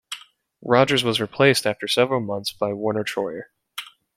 [0.63, 3.51] Rogers was replaced after several months by Warner Troyer.